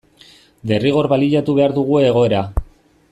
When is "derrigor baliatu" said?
0.71-1.57